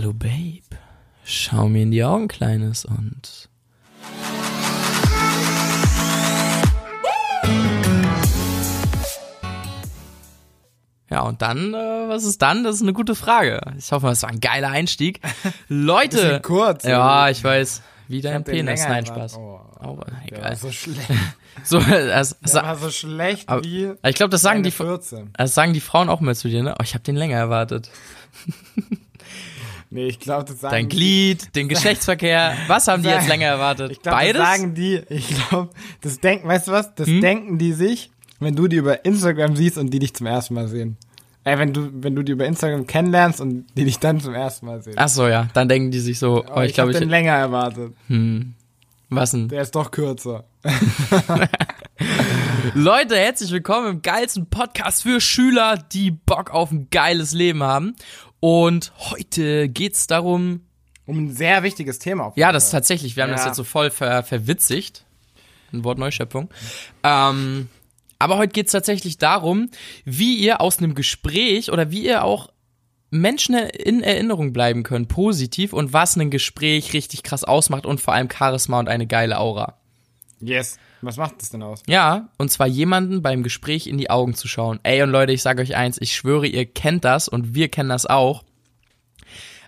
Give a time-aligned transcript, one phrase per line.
[0.00, 0.62] Hallo Babe,
[1.24, 3.50] schau mir in die Augen, Kleines, und
[11.10, 12.62] Ja, und dann, äh, was ist dann?
[12.62, 13.60] Das ist eine gute Frage.
[13.76, 15.20] Ich hoffe, das war ein geiler Einstieg.
[15.68, 16.16] Leute.
[16.16, 17.82] Bisschen kurz, Ja, ich weiß.
[18.06, 18.84] Wie dein Penis.
[18.88, 19.06] Nein.
[19.06, 19.36] Spaß.
[19.36, 20.54] Oh, Oh, egal.
[20.56, 21.10] so schlecht.
[21.64, 25.30] So, war so schlecht aber- wie ich glaube, das sagen die, 14.
[25.36, 26.74] das sagen die Frauen auch mal zu dir, ne?
[26.78, 27.90] Oh, ich habe den länger erwartet.
[29.92, 32.54] Nee, ich glaube, das sagen Dein Glied, den Geschlechtsverkehr.
[32.68, 33.90] Was haben die jetzt länger erwartet?
[33.90, 34.42] Ich glaube, das Beides?
[34.42, 36.94] sagen die, ich glaube, das denken, weißt du was?
[36.94, 37.20] Das Hm?
[37.20, 40.68] denken die sich, wenn du die über Instagram siehst und die dich zum ersten Mal
[40.68, 40.96] sehen.
[41.42, 44.66] Ey, wenn du, wenn du die über Instagram kennenlernst und die dich dann zum ersten
[44.66, 44.94] Mal sehen.
[44.96, 45.48] Ach so, ja.
[45.54, 47.92] Dann denken die sich so, oh, Aber ich glaube, hab ich, den länger erwartet.
[48.06, 48.54] hm,
[49.08, 49.48] was denn?
[49.48, 50.44] Der ist doch kürzer.
[52.74, 57.96] Leute, herzlich willkommen im geilsten Podcast für Schüler, die Bock auf ein geiles Leben haben.
[58.40, 60.62] Und heute geht's darum,
[61.06, 63.46] Um ein sehr wichtiges Thema auf ja, das ist tatsächlich, wir haben das Ja.
[63.48, 65.04] jetzt so voll ver verwitzigt.
[65.72, 66.48] Ein Wort Neuschöpfung.
[67.04, 67.68] Ähm,
[68.18, 69.70] aber heute geht's tatsächlich darum,
[70.04, 72.48] wie ihr aus einem Gespräch oder wie ihr auch
[73.10, 78.14] Menschen in Erinnerung bleiben könnt, positiv und was ein Gespräch richtig krass ausmacht und vor
[78.14, 79.79] allem Charisma und eine geile Aura.
[80.40, 80.78] Yes.
[81.02, 81.82] Was macht das denn aus?
[81.86, 84.80] Ja, und zwar jemanden beim Gespräch in die Augen zu schauen.
[84.82, 87.88] Ey, und Leute, ich sage euch eins, ich schwöre, ihr kennt das und wir kennen
[87.90, 88.44] das auch.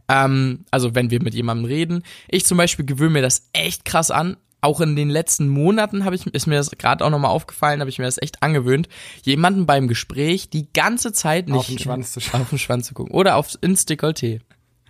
[0.09, 2.03] Ähm, also wenn wir mit jemandem reden.
[2.28, 4.37] Ich zum Beispiel gewöhne mir das echt krass an.
[4.61, 7.91] Auch in den letzten Monaten habe ich, ist mir das gerade auch nochmal aufgefallen, habe
[7.91, 8.89] ich mir das echt angewöhnt,
[9.25, 12.43] jemanden beim Gespräch die ganze Zeit nicht Auf den Schwanz zu schauen.
[12.43, 13.12] auf den Schwanz zu gucken.
[13.12, 14.41] Oder aufs ins Dekolleté.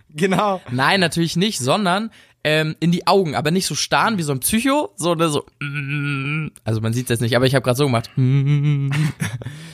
[0.09, 0.61] Genau.
[0.69, 2.11] Nein, natürlich nicht, sondern
[2.43, 5.15] ähm, in die Augen, aber nicht so starren wie so ein Psycho, so.
[5.15, 8.09] mm, Also man sieht es jetzt nicht, aber ich habe gerade so gemacht.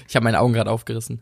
[0.07, 1.21] Ich habe meine Augen gerade aufgerissen.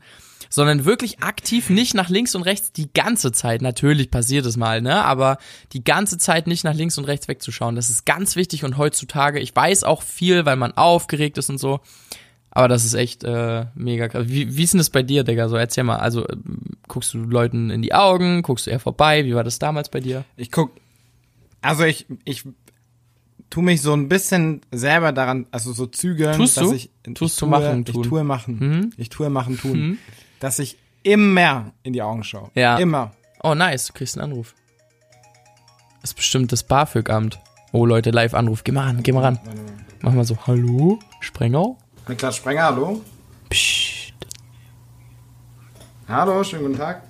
[0.50, 3.62] Sondern wirklich aktiv nicht nach links und rechts die ganze Zeit.
[3.62, 5.04] Natürlich passiert es mal, ne?
[5.04, 5.40] Aber
[5.74, 7.76] die ganze Zeit nicht nach links und rechts wegzuschauen.
[7.76, 11.58] Das ist ganz wichtig und heutzutage, ich weiß auch viel, weil man aufgeregt ist und
[11.58, 11.82] so.
[12.50, 14.24] Aber das ist echt äh, mega krass.
[14.30, 15.50] Wie, wie ist denn das bei dir, Digga?
[15.50, 15.98] So, erzähl mal.
[15.98, 18.42] Also, ähm, guckst du Leuten in die Augen?
[18.42, 19.26] Guckst du eher vorbei?
[19.26, 20.24] Wie war das damals bei dir?
[20.38, 20.72] Ich guck,
[21.62, 22.44] also ich, ich
[23.50, 26.74] tu mich so ein bisschen selber daran, also so zügeln, Tust dass du?
[26.74, 28.04] ich, Tust ich tue, machen, ich tun?
[28.04, 28.90] tue machen, Mhm.
[28.98, 29.98] ich tue machen, tun, Mhm.
[30.40, 32.50] dass ich immer in die Augen schaue.
[32.56, 32.78] Ja.
[32.78, 33.14] Immer.
[33.44, 34.54] Oh, nice, du kriegst einen Anruf.
[36.02, 37.40] Das ist bestimmt das BAföG-Amt.
[37.72, 38.64] Oh, Leute, Live-Anruf.
[38.64, 39.40] Geh mal ran, geh mal ran.
[40.02, 41.78] Mach mal so, hallo, Sprengau?
[42.08, 43.02] Niklas Sprenger, hallo.
[43.50, 44.14] Psst.
[46.08, 47.04] Hallo, schönen guten Tag.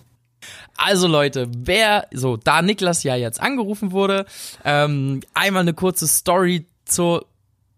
[0.77, 4.25] Also Leute, wer, so, da Niklas ja jetzt angerufen wurde,
[4.63, 7.25] ähm, einmal eine kurze Story zur,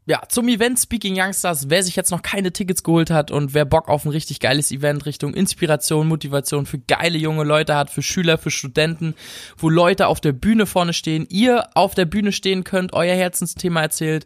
[0.06, 3.64] ja, zum Event Speaking Youngsters, wer sich jetzt noch keine Tickets geholt hat und wer
[3.64, 8.02] Bock auf ein richtig geiles Event Richtung Inspiration, Motivation für geile junge Leute hat, für
[8.02, 9.16] Schüler, für Studenten,
[9.58, 13.82] wo Leute auf der Bühne vorne stehen, ihr auf der Bühne stehen könnt, euer Herzensthema
[13.82, 14.26] erzählt,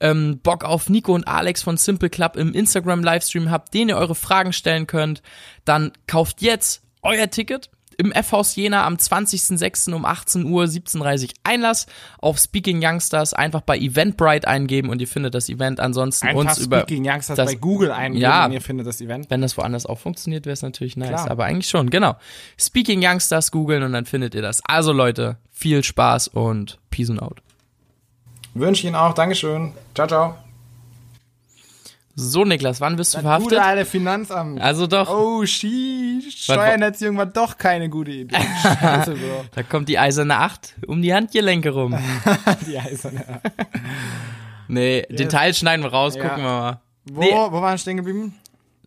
[0.00, 3.98] ähm, Bock auf Nico und Alex von Simple Club im Instagram Livestream habt, denen ihr
[3.98, 5.20] eure Fragen stellen könnt,
[5.66, 9.92] dann kauft jetzt euer Ticket im F-Haus Jena am 20.06.
[9.92, 11.86] um 18 Uhr, 17.30 Uhr Einlass
[12.18, 13.34] auf Speaking Youngsters.
[13.34, 15.80] Einfach bei Eventbrite eingeben und ihr findet das Event.
[15.80, 18.44] Ansonsten Einfach uns über, Speaking Youngsters das- bei Google eingeben Ja.
[18.46, 19.30] und ihr findet das Event.
[19.30, 21.08] wenn das woanders auch funktioniert, wäre es natürlich nice.
[21.08, 21.30] Klar.
[21.30, 22.16] Aber eigentlich schon, genau.
[22.58, 24.60] Speaking Youngsters googeln und dann findet ihr das.
[24.66, 27.40] Also Leute, viel Spaß und Peace and out.
[28.54, 29.14] Wünsche ich Ihnen auch.
[29.14, 29.72] Dankeschön.
[29.94, 30.43] Ciao, ciao.
[32.16, 33.48] So, Niklas, wann bist du Das verhaftet?
[33.50, 34.60] gute alte Finanzamt.
[34.60, 36.44] Also doch, Oh, sheesh.
[36.44, 38.36] Steuererziehung war doch keine gute Idee.
[38.62, 39.44] Scheiße, Bro.
[39.52, 41.96] da kommt die eiserne Acht um die Handgelenke rum.
[42.66, 43.24] Die eiserne.
[44.68, 46.22] Nee, den Teil schneiden wir raus, Ja.
[46.22, 46.80] gucken wir mal.
[47.04, 47.30] Wo, Nee.
[47.32, 48.34] wo waren wir stehen geblieben?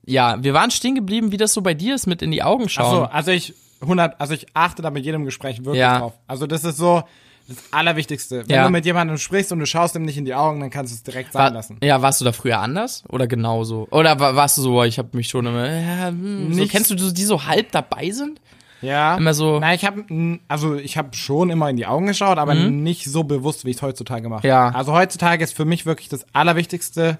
[0.05, 2.63] Ja, wir waren stehen geblieben, wie das so bei dir ist, mit in die Augen
[2.65, 2.95] Ach schauen.
[2.95, 5.99] so, also ich 100, also ich achte da mit jedem Gespräch wirklich Ja.
[5.99, 6.13] drauf.
[6.25, 7.03] Also das ist so
[7.47, 8.43] das Allerwichtigste.
[8.47, 8.63] Wenn Ja.
[8.65, 10.95] du mit jemandem sprichst und du schaust ihm nicht in die Augen, dann kannst du
[10.95, 11.77] es direkt sein War, lassen.
[11.81, 13.87] ja, warst du da früher anders oder genauso?
[13.91, 16.95] Oder wa- warst du so, ich habe mich schon immer, ja, hm, so, kennst du
[16.95, 18.41] die, so halb dabei sind?
[18.81, 19.17] Ja.
[19.17, 20.03] Immer so, Na, ich habe
[20.47, 23.77] also ich habe schon immer in die Augen geschaut, aber nicht so bewusst, wie ich
[23.77, 24.45] es heutzutage mache.
[24.45, 24.49] Mhm.
[24.49, 24.69] Ja.
[24.69, 27.17] Also heutzutage ist für mich wirklich das Allerwichtigste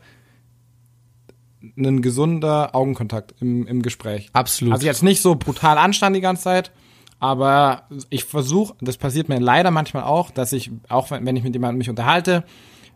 [1.75, 4.29] ein gesunder Augenkontakt im, im Gespräch.
[4.33, 4.73] absolut.
[4.75, 6.71] Also jetzt nicht so brutal anstand die ganze Zeit,
[7.19, 11.43] aber ich versuche, das passiert mir leider manchmal auch, dass ich, auch wenn, wenn ich
[11.43, 12.43] mit jemandem mich unterhalte,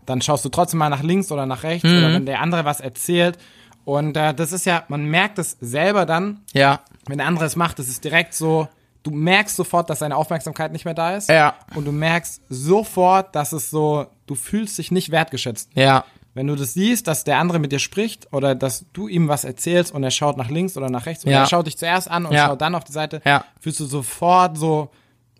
[0.05, 1.97] dann schaust du trotzdem mal nach links oder nach rechts Mhm.
[1.97, 3.37] oder wenn der andere was erzählt.
[3.83, 7.55] Und äh, das ist ja, man merkt es selber dann, ja, wenn der andere es
[7.55, 8.67] macht, das ist direkt so,
[9.03, 11.29] du merkst sofort, dass seine Aufmerksamkeit nicht mehr da ist.
[11.29, 15.71] ja, Und du merkst sofort, dass es so, du fühlst dich nicht wertgeschätzt.
[15.73, 16.03] ja,
[16.33, 19.43] Wenn du das siehst, dass der andere mit dir spricht oder dass du ihm was
[19.43, 21.39] erzählst und er schaut nach links oder nach rechts oder Ja.
[21.41, 22.47] er schaut dich zuerst an und Ja.
[22.47, 23.43] schaut dann auf die Seite, Ja.
[23.59, 24.89] fühlst du sofort so,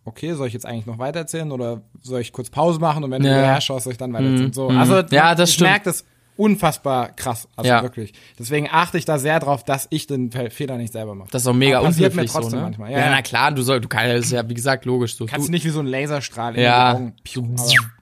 [0.03, 3.21] okay, soll ich jetzt eigentlich noch weitererzählen oder soll ich kurz Pause machen und wenn
[3.23, 4.51] du hinterher schaust, soll ich dann weitererzählen?
[4.51, 5.69] So, also Ja, das ich stimmt.
[5.69, 6.03] merke das
[6.37, 8.13] unfassbar krass, also wirklich.
[8.39, 11.29] Deswegen achte ich da sehr drauf, dass ich den Fe- Fehler nicht selber mache.
[11.31, 12.65] Das ist auch mega Aber passiert mir unhöflich so, trotzdem ne?
[12.65, 12.91] manchmal.
[12.91, 15.25] Ja, na klar, du soll, du kannst, das ist ja, wie gesagt, logisch so.
[15.25, 17.13] Kannst du, nicht wie so ein Laserstrahl in ja, die Augen.
[17.23, 17.43] Piu,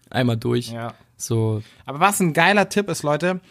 [0.09, 0.71] einmal durch.
[0.71, 0.93] ja.
[1.19, 3.41] So, aber was ein geiler Tipp ist, Leute,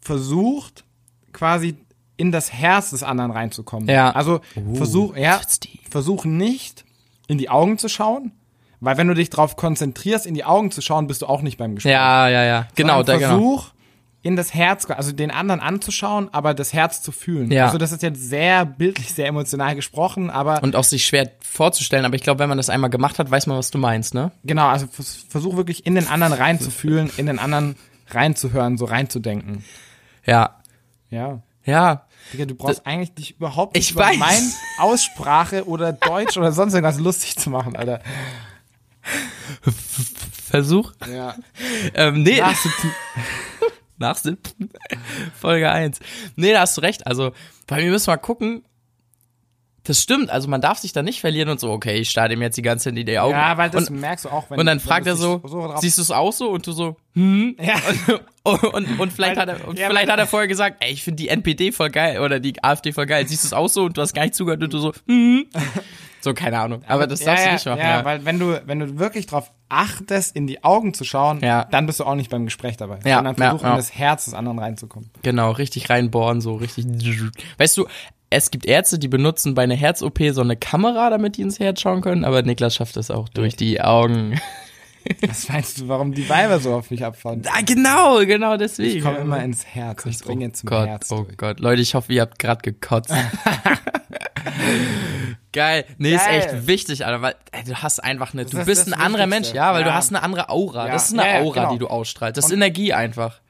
[0.00, 0.84] versucht
[1.32, 1.76] quasi
[2.16, 3.88] in das Herz des anderen reinzukommen.
[3.88, 4.10] Ja.
[4.10, 4.40] Also
[4.74, 5.40] versuch, ja,
[5.88, 6.84] versuch nicht
[7.28, 8.32] in die Augen zu schauen,
[8.80, 11.58] weil wenn du dich darauf konzentrierst, in die Augen zu schauen, bist du auch nicht
[11.58, 11.92] beim Gespräch.
[11.92, 13.64] ja, ja, ja, genau, da, Sondern genau.
[14.28, 17.50] In das Herz, also den anderen anzuschauen, aber das Herz zu fühlen.
[17.50, 17.64] Ja.
[17.66, 22.04] Also das ist jetzt sehr bildlich, sehr emotional gesprochen, aber Und auch sich schwer vorzustellen,
[22.04, 24.30] aber ich glaube, wenn man das einmal gemacht hat, weiß man, was du meinst, ne?
[24.44, 27.76] genau, also vers- versuch wirklich in den anderen reinzufühlen, in den anderen
[28.10, 29.64] reinzuhören, so reinzudenken.
[30.26, 30.56] Ja.
[31.08, 31.40] Ja.
[31.64, 32.04] Ja.
[32.32, 34.18] Digga, du brauchst eigentlich dich überhaupt nicht Ich über weiß.
[34.18, 34.46] meine
[34.78, 38.00] Aussprache oder Deutsch oder sonst irgendwas lustig zu machen, Alter.
[40.50, 40.92] Versuch.
[41.12, 41.34] Ja.
[41.94, 42.40] Ähm, nee.
[42.40, 42.90] Nachsitzen.
[43.98, 44.70] Nachsitzen.
[45.40, 45.98] Folge 1.
[46.36, 47.06] Nee, da hast du recht.
[47.06, 47.32] Also,
[47.66, 48.64] bei mir müssen wir mal gucken.
[49.84, 50.28] Das stimmt.
[50.28, 52.62] Also, man darf sich da nicht verlieren und so, okay, ich starte ihm jetzt die
[52.62, 53.32] ganze Zeit in die Augen.
[53.32, 55.80] Ja, weil das und, merkst du auch, wenn und dann wenn fragt er so, drauf-
[55.80, 56.50] siehst du es auch so?
[56.50, 57.56] Und du so, hm?
[57.60, 57.76] Ja.
[58.44, 61.02] Und, und, und vielleicht, hat er, und Ja, vielleicht hat er vorher gesagt, ey, ich
[61.02, 63.28] finde die NPD voll geil oder die AfD voll geil.
[63.28, 65.44] Siehst du es auch so und du hast gar nicht zugehört und du so, hm?
[66.22, 66.82] So, keine Ahnung.
[66.86, 67.80] Aber das darfst ja, du nicht ja, machen.
[67.84, 71.40] Ja, Ja, weil wenn du, wenn du wirklich drauf achtest, in die Augen zu schauen,
[71.40, 71.64] Ja.
[71.64, 72.98] dann bist du auch nicht beim Gespräch dabei.
[73.04, 73.70] Ja, Sondern ja, versuch ja.
[73.70, 75.10] in das Herz des anderen reinzukommen.
[75.22, 76.86] Genau, richtig reinbohren, so richtig.
[77.58, 77.86] Weißt du,
[78.30, 81.80] es gibt Ärzte, die benutzen bei einer Herz-OP so eine Kamera, damit die ins Herz
[81.80, 84.40] schauen können, aber Niklas schafft das auch durch die Augen.
[85.26, 87.42] Was meinst du, warum die Weiber so auf mich abfahren?
[87.50, 88.98] Ah, genau, genau deswegen.
[88.98, 90.04] Ich komme immer ins Herz.
[90.04, 91.10] Ich dringe oh zum Gott, Herz.
[91.10, 91.36] Oh durch.
[91.38, 93.10] Gott, Leute, ich hoffe, ihr habt gerade gekotzt.
[95.52, 95.84] Geil.
[95.98, 96.40] Nee, ist Geil.
[96.40, 99.26] echt wichtig, Alter, weil ey, du hast einfach eine, du ist bist das ein anderer.
[99.26, 99.94] Mensch, ja, weil du Ja.
[99.94, 100.86] hast eine andere Aura.
[100.86, 100.92] Ja.
[100.92, 101.72] Das ist eine Ja, Aura, genau.
[101.72, 102.36] die du ausstrahlst.
[102.36, 103.40] Das ist Energie einfach.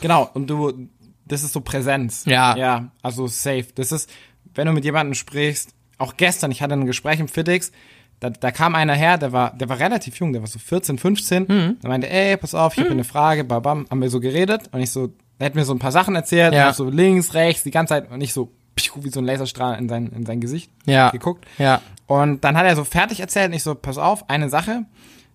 [0.00, 0.88] Genau, und du,
[1.24, 2.24] das ist so Präsenz.
[2.26, 2.56] Ja.
[2.56, 3.66] Ja, also safe.
[3.74, 4.10] Das ist,
[4.54, 7.72] wenn du mit jemandem sprichst, auch gestern, ich hatte ein Gespräch im FitX,
[8.20, 10.98] da, da kam einer her, der war, der war relativ jung, der war so 14,
[10.98, 11.42] 15.
[11.48, 11.80] Mhm.
[11.82, 14.80] Der meinte, ey, pass auf, ich habe eine Frage, babam, haben wir so geredet und
[14.80, 16.72] ich so, er hat mir so ein paar Sachen erzählt, Ja.
[16.72, 18.52] so links, rechts, die ganze Zeit und ich so,
[19.02, 21.10] wie so ein Laserstrahl in sein, in sein Gesicht Ja.
[21.10, 21.46] geguckt.
[21.58, 21.80] Ja.
[22.06, 24.84] Und dann hat er so fertig erzählt und ich so, pass auf, eine Sache,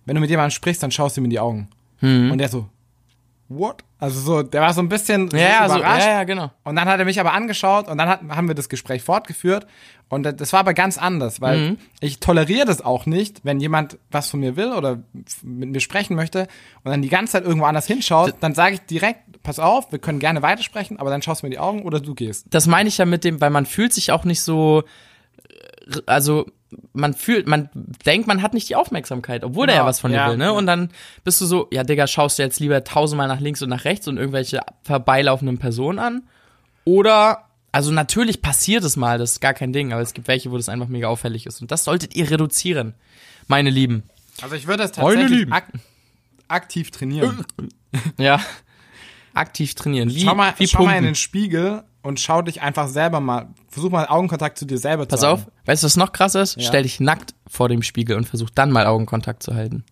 [0.06, 1.68] wenn du mit jemandem sprichst, dann schaust du ihm in die Augen.
[2.00, 2.30] Mhm.
[2.32, 2.66] Und der so,
[3.58, 3.84] what?
[3.98, 6.04] Also so, der war so ein bisschen Ja, so, überrascht.
[6.06, 6.50] ja, ja, genau.
[6.64, 9.66] Und dann hat er mich aber angeschaut und dann hat, haben wir das Gespräch fortgeführt.
[10.08, 11.78] Und das war aber ganz anders, weil Mhm.
[12.00, 15.02] ich toleriere das auch nicht, wenn jemand was von mir will oder
[15.42, 16.48] mit mir sprechen möchte
[16.84, 19.98] und dann die ganze Zeit irgendwo anders hinschaut, dann sage ich direkt, pass auf, wir
[19.98, 22.46] können gerne weitersprechen, aber dann schaust du mir die Augen oder du gehst.
[22.50, 24.82] das meine ich ja mit dem, weil man fühlt sich auch nicht so,
[25.48, 26.46] äh, also
[26.92, 27.68] man fühlt, man
[28.06, 30.36] denkt, man hat nicht die Aufmerksamkeit, obwohl der Genau, ja was von dir ja, will,
[30.36, 30.52] ne?
[30.52, 30.90] Und dann
[31.24, 34.08] bist du so, ja, Digga, schaust du jetzt lieber tausendmal nach links und nach rechts
[34.08, 36.22] und irgendwelche vorbeilaufenden Personen an?
[36.84, 40.50] Oder, also natürlich passiert es mal, das ist gar kein Ding, aber es gibt welche,
[40.50, 41.60] wo das einfach mega auffällig ist.
[41.60, 42.94] Und das solltet ihr reduzieren,
[43.48, 44.02] meine Lieben.
[44.40, 45.68] Also ich würde das tatsächlich ak
[46.48, 47.44] aktiv trainieren.
[48.18, 48.40] Ja.
[49.34, 50.10] Aktiv trainieren.
[50.10, 53.48] Wie, schau mal, wie schau mal in den Spiegel und schau dich einfach selber mal,
[53.68, 55.52] versuch mal Augenkontakt zu dir selber Pass zu auf, haben.
[55.66, 56.56] weißt du, was noch krass ist?
[56.56, 56.62] Ja.
[56.68, 59.84] Stell dich nackt vor dem Spiegel und versuch dann mal Augenkontakt zu halten.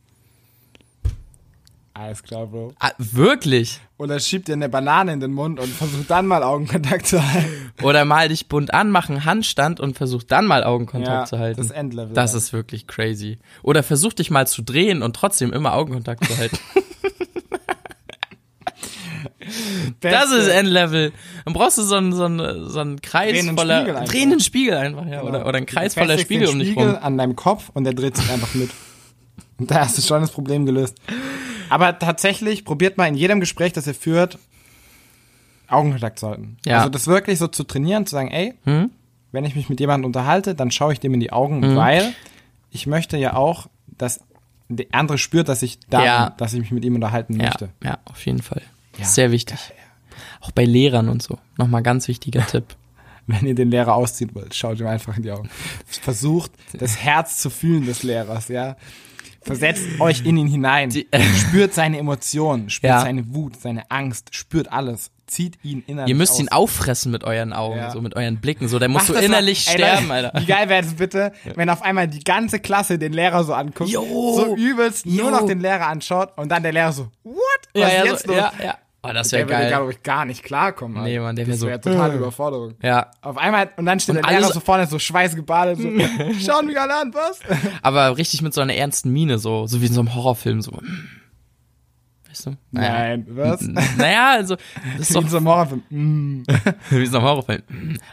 [1.93, 2.73] Alles klar, Bro.
[2.79, 3.79] Ah, wirklich?
[3.99, 7.73] Oder schieb dir eine Banane in den Mund und versuch dann mal Augenkontakt zu halten.
[7.83, 11.59] Oder mal dich bunt an, mach einen Handstand und versuch dann mal Augenkontakt zu halten.
[11.59, 12.15] das ist Endlevel.
[12.15, 13.39] Das ist wirklich crazy.
[13.63, 16.59] Oder versuch dich mal zu drehen und trotzdem immer Augenkontakt zu halten.
[20.01, 20.37] Das Beste.
[20.37, 21.13] ist Endlevel.
[21.45, 24.13] Dann brauchst du so einen, so einen, so einen Kreis Drehenden voller, Spiegel einfach.
[24.13, 25.23] drehenden Spiegel einfach, ja.
[25.23, 26.99] Oder, oder einen Kreis voller Spiegel um dich Spiegel rum.
[27.03, 28.71] an deinem Kopf und der dreht sich einfach mit.
[29.59, 30.97] Und da hast du schon das Problem gelöst.
[31.69, 34.39] Aber tatsächlich probiert mal in jedem Gespräch, das ihr führt,
[35.69, 36.57] Augenkontakt zu halten.
[36.67, 36.79] Ja.
[36.79, 38.91] Also das wirklich so zu trainieren, zu sagen, ey, Hm?
[39.33, 42.13] wenn ich mich mit jemandem unterhalte, dann schaue ich dem in die Augen, weil
[42.71, 44.21] ich möchte ja auch, dass
[44.69, 46.31] der andere spürt, dass ich da Ja.
[46.39, 47.69] dass ich mich mit ihm unterhalten Ja, möchte.
[47.85, 48.63] ja, auf jeden Fall.
[48.99, 49.05] Ja.
[49.05, 49.59] Sehr wichtig.
[50.41, 51.39] Auch bei Lehrern und so.
[51.57, 52.65] Nochmal ganz wichtiger Tipp.
[53.27, 55.49] Wenn ihr den Lehrer ausziehen wollt, schaut ihm einfach in die Augen.
[55.87, 58.77] Versucht, das Herz zu fühlen des Lehrers, ja.
[59.43, 60.91] Versetzt euch in ihn hinein.
[60.91, 61.07] Die-
[61.49, 63.01] spürt seine Emotionen, spürt Ja.
[63.01, 65.11] seine Wut, seine Angst, spürt alles.
[65.27, 66.41] Zieht ihn innerlich Ihr müsst aus.
[66.41, 67.91] ihn auffressen mit euren Augen, Ja.
[67.93, 68.67] so mit euren Blicken.
[68.69, 70.41] So, der muss so innerlich mal- Ey, sterben, da- Alter.
[70.41, 73.89] Wie geil wäre es bitte, wenn auf einmal die ganze Klasse den Lehrer so anguckt,
[73.91, 74.03] Jo.
[74.35, 75.31] so übelst nur Jo.
[75.31, 77.37] noch den Lehrer anschaut und dann der Lehrer so, what?
[77.75, 78.45] Was Ja, ist ja, jetzt so, los?
[79.03, 79.69] Oh, das Der wäre würde, geil.
[79.71, 81.03] glaube ich, gar nicht klarkommen.
[81.05, 82.75] Nee, Mann, der wär das so- wäre totale Überforderung.
[82.83, 85.89] Ja, Auf einmal, und dann steht Und der Lehrer so vorne, so schweißgebadet, so,
[86.45, 87.41] schauen mich alle an, was?
[87.83, 90.73] aber richtig mit so einer ernsten Miene, so, so wie in so einem Horrorfilm, so.
[92.29, 92.57] Weißt du?
[92.71, 92.93] Naja.
[92.93, 93.63] Nein, was?
[93.97, 94.57] Naja, also,
[94.99, 95.83] das ist Wie doch in so einem Horrorfilm.
[96.91, 97.63] Wie in so einem Horrorfilm.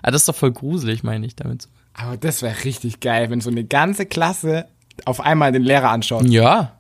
[0.02, 1.68] Ah, das ist doch voll gruselig, meine ich damit.
[1.94, 4.66] Aber das wäre richtig geil, wenn so eine ganze Klasse
[5.06, 6.24] auf einmal den Lehrer anschaut.
[6.26, 6.78] Ja,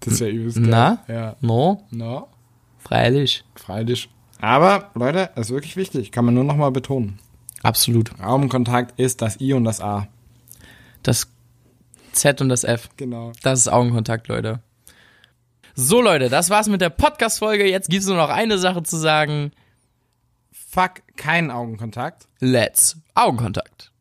[0.00, 0.66] Das wäre übelst geil.
[0.68, 1.36] na, Ja.
[1.40, 2.28] no, No,
[2.86, 3.44] freilich.
[3.56, 4.08] freilich.
[4.40, 6.12] Aber, Leute, ist wirklich wichtig.
[6.12, 7.18] Kann man nur nochmal betonen.
[7.62, 8.20] Absolut.
[8.20, 10.06] Augenkontakt ist das I und das A.
[11.02, 11.28] Das
[12.12, 12.90] Z und das F.
[12.96, 13.32] Genau.
[13.42, 14.60] Das ist Augenkontakt, Leute.
[15.74, 17.68] So, Leute, das war's mit der Podcast-Folge.
[17.68, 19.52] Jetzt gibt's nur noch eine Sache zu sagen.
[20.52, 22.28] Fuck, keinen Augenkontakt.
[22.38, 23.93] Let's Augenkontakt.